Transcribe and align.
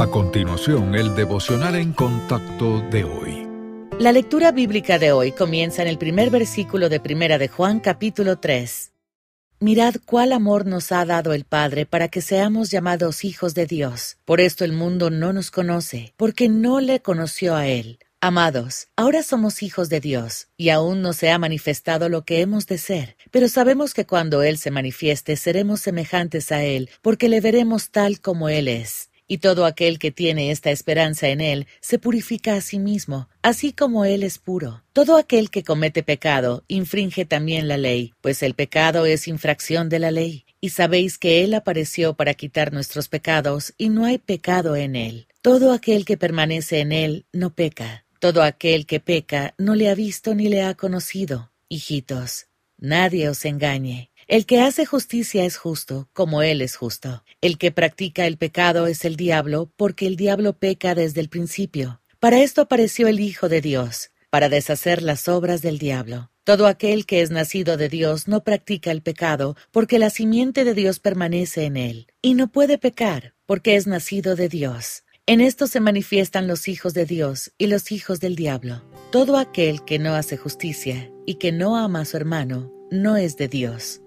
A 0.00 0.06
continuación, 0.06 0.94
el 0.94 1.14
devocional 1.14 1.74
en 1.74 1.92
contacto 1.92 2.80
de 2.90 3.04
hoy. 3.04 3.46
La 3.98 4.12
lectura 4.12 4.50
bíblica 4.50 4.98
de 4.98 5.12
hoy 5.12 5.30
comienza 5.30 5.82
en 5.82 5.88
el 5.88 5.98
primer 5.98 6.30
versículo 6.30 6.88
de 6.88 7.00
Primera 7.00 7.36
de 7.36 7.48
Juan 7.48 7.80
capítulo 7.80 8.38
3. 8.38 8.92
Mirad 9.58 9.96
cuál 10.06 10.32
amor 10.32 10.64
nos 10.64 10.90
ha 10.90 11.04
dado 11.04 11.34
el 11.34 11.44
Padre 11.44 11.84
para 11.84 12.08
que 12.08 12.22
seamos 12.22 12.70
llamados 12.70 13.26
hijos 13.26 13.52
de 13.52 13.66
Dios. 13.66 14.16
Por 14.24 14.40
esto 14.40 14.64
el 14.64 14.72
mundo 14.72 15.10
no 15.10 15.34
nos 15.34 15.50
conoce, 15.50 16.14
porque 16.16 16.48
no 16.48 16.80
le 16.80 17.00
conoció 17.00 17.54
a 17.54 17.66
Él. 17.66 17.98
Amados, 18.22 18.88
ahora 18.96 19.22
somos 19.22 19.62
hijos 19.62 19.90
de 19.90 20.00
Dios, 20.00 20.48
y 20.56 20.70
aún 20.70 21.02
no 21.02 21.12
se 21.12 21.30
ha 21.30 21.38
manifestado 21.38 22.08
lo 22.08 22.24
que 22.24 22.40
hemos 22.40 22.66
de 22.66 22.78
ser, 22.78 23.16
pero 23.30 23.48
sabemos 23.48 23.92
que 23.92 24.06
cuando 24.06 24.42
Él 24.42 24.56
se 24.56 24.70
manifieste 24.70 25.36
seremos 25.36 25.82
semejantes 25.82 26.52
a 26.52 26.62
Él, 26.64 26.88
porque 27.02 27.28
le 27.28 27.42
veremos 27.42 27.90
tal 27.90 28.20
como 28.20 28.48
Él 28.48 28.66
es 28.66 29.10
y 29.30 29.38
todo 29.38 29.64
aquel 29.64 30.00
que 30.00 30.10
tiene 30.10 30.50
esta 30.50 30.72
esperanza 30.72 31.28
en 31.28 31.40
Él 31.40 31.68
se 31.80 32.00
purifica 32.00 32.56
a 32.56 32.60
sí 32.60 32.80
mismo, 32.80 33.28
así 33.42 33.72
como 33.72 34.04
Él 34.04 34.24
es 34.24 34.38
puro. 34.38 34.82
Todo 34.92 35.16
aquel 35.16 35.50
que 35.50 35.62
comete 35.62 36.02
pecado 36.02 36.64
infringe 36.66 37.24
también 37.26 37.68
la 37.68 37.76
ley, 37.76 38.12
pues 38.22 38.42
el 38.42 38.54
pecado 38.54 39.06
es 39.06 39.28
infracción 39.28 39.88
de 39.88 40.00
la 40.00 40.10
ley. 40.10 40.46
Y 40.60 40.70
sabéis 40.70 41.16
que 41.16 41.44
Él 41.44 41.54
apareció 41.54 42.14
para 42.14 42.34
quitar 42.34 42.72
nuestros 42.72 43.06
pecados, 43.06 43.72
y 43.78 43.88
no 43.88 44.04
hay 44.04 44.18
pecado 44.18 44.74
en 44.74 44.96
Él. 44.96 45.28
Todo 45.42 45.72
aquel 45.72 46.04
que 46.04 46.16
permanece 46.16 46.80
en 46.80 46.90
Él 46.90 47.24
no 47.32 47.54
peca. 47.54 48.04
Todo 48.18 48.42
aquel 48.42 48.84
que 48.84 48.98
peca 48.98 49.54
no 49.58 49.76
le 49.76 49.90
ha 49.90 49.94
visto 49.94 50.34
ni 50.34 50.48
le 50.48 50.62
ha 50.62 50.74
conocido. 50.74 51.52
Hijitos, 51.68 52.48
nadie 52.80 53.28
os 53.28 53.44
engañe. 53.44 54.10
El 54.26 54.46
que 54.46 54.60
hace 54.60 54.86
justicia 54.86 55.44
es 55.44 55.56
justo, 55.56 56.08
como 56.12 56.42
Él 56.42 56.62
es 56.62 56.76
justo. 56.76 57.24
El 57.40 57.58
que 57.58 57.72
practica 57.72 58.26
el 58.26 58.36
pecado 58.36 58.86
es 58.86 59.04
el 59.04 59.16
diablo, 59.16 59.72
porque 59.76 60.06
el 60.06 60.16
diablo 60.16 60.52
peca 60.58 60.94
desde 60.94 61.20
el 61.20 61.28
principio. 61.28 62.00
Para 62.20 62.40
esto 62.40 62.60
apareció 62.60 63.08
el 63.08 63.18
Hijo 63.18 63.48
de 63.48 63.60
Dios, 63.60 64.10
para 64.30 64.48
deshacer 64.48 65.02
las 65.02 65.26
obras 65.26 65.62
del 65.62 65.78
diablo. 65.78 66.30
Todo 66.44 66.66
aquel 66.66 67.06
que 67.06 67.22
es 67.22 67.30
nacido 67.30 67.76
de 67.76 67.88
Dios 67.88 68.26
no 68.26 68.42
practica 68.42 68.90
el 68.90 69.02
pecado, 69.02 69.56
porque 69.70 69.98
la 69.98 70.10
simiente 70.10 70.64
de 70.64 70.74
Dios 70.74 70.98
permanece 70.98 71.64
en 71.64 71.76
él, 71.76 72.06
y 72.22 72.34
no 72.34 72.50
puede 72.50 72.78
pecar, 72.78 73.34
porque 73.46 73.76
es 73.76 73.86
nacido 73.86 74.36
de 74.36 74.48
Dios. 74.48 75.04
En 75.26 75.40
esto 75.40 75.66
se 75.66 75.80
manifiestan 75.80 76.46
los 76.46 76.66
hijos 76.66 76.92
de 76.92 77.04
Dios 77.04 77.52
y 77.56 77.68
los 77.68 77.92
hijos 77.92 78.20
del 78.20 78.36
diablo. 78.36 78.82
Todo 79.10 79.38
aquel 79.38 79.84
que 79.84 79.98
no 79.98 80.14
hace 80.14 80.36
justicia 80.36 81.10
y 81.26 81.34
que 81.34 81.50
no 81.50 81.76
ama 81.76 82.02
a 82.02 82.04
su 82.04 82.16
hermano, 82.16 82.70
no 82.92 83.16
es 83.16 83.36
de 83.36 83.48
Dios 83.48 84.00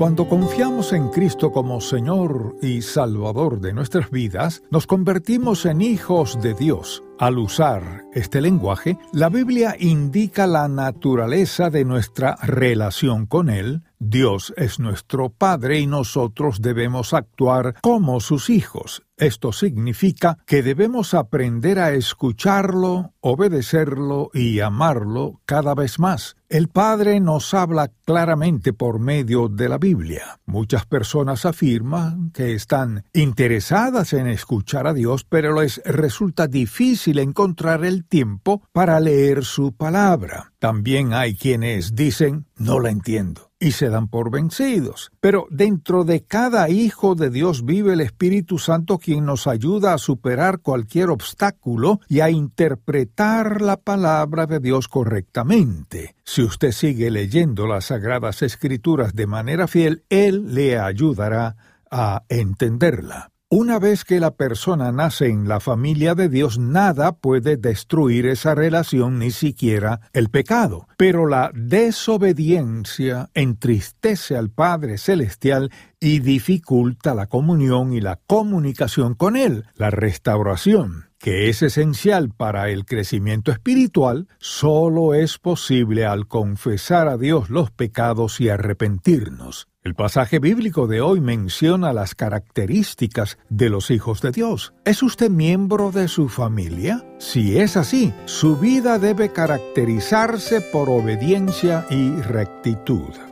cuando 0.00 0.26
confiamos 0.26 0.94
en 0.94 1.10
Cristo 1.10 1.52
como 1.52 1.78
Señor 1.82 2.56
y 2.62 2.80
Salvador 2.80 3.60
de 3.60 3.74
nuestras 3.74 4.10
vidas, 4.10 4.62
nos 4.70 4.86
convertimos 4.86 5.66
en 5.66 5.82
hijos 5.82 6.40
de 6.40 6.54
Dios. 6.54 7.02
Al 7.18 7.36
usar 7.36 8.06
este 8.14 8.40
lenguaje, 8.40 8.96
la 9.12 9.28
Biblia 9.28 9.76
indica 9.78 10.46
la 10.46 10.68
naturaleza 10.68 11.68
de 11.68 11.84
nuestra 11.84 12.36
relación 12.36 13.26
con 13.26 13.50
Él. 13.50 13.82
Dios 14.02 14.54
es 14.56 14.78
nuestro 14.78 15.28
Padre 15.28 15.78
y 15.78 15.86
nosotros 15.86 16.62
debemos 16.62 17.12
actuar 17.12 17.74
como 17.82 18.20
sus 18.20 18.48
hijos. 18.48 19.02
Esto 19.18 19.52
significa 19.52 20.38
que 20.46 20.62
debemos 20.62 21.12
aprender 21.12 21.78
a 21.78 21.92
escucharlo, 21.92 23.12
obedecerlo 23.20 24.30
y 24.32 24.60
amarlo 24.60 25.42
cada 25.44 25.74
vez 25.74 25.98
más. 25.98 26.36
El 26.48 26.68
Padre 26.68 27.20
nos 27.20 27.52
habla 27.52 27.92
claramente 28.06 28.72
por 28.72 28.98
medio 28.98 29.48
de 29.48 29.68
la 29.68 29.76
Biblia. 29.76 30.40
Muchas 30.46 30.86
personas 30.86 31.44
afirman 31.44 32.30
que 32.30 32.54
están 32.54 33.04
interesadas 33.12 34.14
en 34.14 34.28
escuchar 34.28 34.86
a 34.86 34.94
Dios, 34.94 35.26
pero 35.28 35.60
les 35.60 35.82
resulta 35.84 36.46
difícil 36.46 37.18
encontrar 37.18 37.84
el 37.84 38.06
tiempo 38.06 38.62
para 38.72 38.98
leer 38.98 39.44
su 39.44 39.74
palabra. 39.74 40.54
También 40.58 41.12
hay 41.12 41.34
quienes 41.34 41.94
dicen, 41.94 42.46
no 42.56 42.80
la 42.80 42.88
entiendo 42.88 43.49
y 43.60 43.72
se 43.72 43.90
dan 43.90 44.08
por 44.08 44.30
vencidos. 44.30 45.12
Pero 45.20 45.46
dentro 45.50 46.04
de 46.04 46.24
cada 46.24 46.70
hijo 46.70 47.14
de 47.14 47.30
Dios 47.30 47.64
vive 47.64 47.92
el 47.92 48.00
Espíritu 48.00 48.58
Santo 48.58 48.98
quien 48.98 49.26
nos 49.26 49.46
ayuda 49.46 49.92
a 49.92 49.98
superar 49.98 50.60
cualquier 50.60 51.10
obstáculo 51.10 52.00
y 52.08 52.20
a 52.20 52.30
interpretar 52.30 53.60
la 53.60 53.76
palabra 53.76 54.46
de 54.46 54.58
Dios 54.58 54.88
correctamente. 54.88 56.16
Si 56.24 56.42
usted 56.42 56.72
sigue 56.72 57.10
leyendo 57.10 57.66
las 57.66 57.86
Sagradas 57.86 58.42
Escrituras 58.42 59.14
de 59.14 59.26
manera 59.26 59.68
fiel, 59.68 60.04
Él 60.08 60.54
le 60.54 60.78
ayudará 60.78 61.56
a 61.90 62.22
entenderla. 62.28 63.30
Una 63.52 63.80
vez 63.80 64.04
que 64.04 64.20
la 64.20 64.36
persona 64.36 64.92
nace 64.92 65.26
en 65.26 65.48
la 65.48 65.58
familia 65.58 66.14
de 66.14 66.28
Dios, 66.28 66.60
nada 66.60 67.16
puede 67.16 67.56
destruir 67.56 68.26
esa 68.26 68.54
relación, 68.54 69.18
ni 69.18 69.32
siquiera 69.32 70.02
el 70.12 70.28
pecado. 70.28 70.86
Pero 70.96 71.26
la 71.26 71.50
desobediencia 71.52 73.28
entristece 73.34 74.36
al 74.36 74.50
Padre 74.50 74.98
Celestial 74.98 75.72
y 75.98 76.20
dificulta 76.20 77.12
la 77.12 77.26
comunión 77.26 77.92
y 77.92 78.00
la 78.00 78.20
comunicación 78.24 79.14
con 79.14 79.36
Él. 79.36 79.64
La 79.74 79.90
restauración, 79.90 81.06
que 81.18 81.48
es 81.48 81.60
esencial 81.62 82.30
para 82.30 82.70
el 82.70 82.84
crecimiento 82.84 83.50
espiritual, 83.50 84.28
solo 84.38 85.12
es 85.12 85.38
posible 85.38 86.06
al 86.06 86.28
confesar 86.28 87.08
a 87.08 87.18
Dios 87.18 87.50
los 87.50 87.72
pecados 87.72 88.40
y 88.40 88.48
arrepentirnos. 88.48 89.69
El 89.82 89.94
pasaje 89.94 90.40
bíblico 90.40 90.86
de 90.86 91.00
hoy 91.00 91.22
menciona 91.22 91.94
las 91.94 92.14
características 92.14 93.38
de 93.48 93.70
los 93.70 93.90
hijos 93.90 94.20
de 94.20 94.30
Dios. 94.30 94.74
¿Es 94.84 95.02
usted 95.02 95.30
miembro 95.30 95.90
de 95.90 96.06
su 96.06 96.28
familia? 96.28 97.02
Si 97.18 97.58
es 97.58 97.78
así, 97.78 98.12
su 98.26 98.58
vida 98.58 98.98
debe 98.98 99.32
caracterizarse 99.32 100.60
por 100.60 100.90
obediencia 100.90 101.86
y 101.88 102.10
rectitud. 102.10 103.29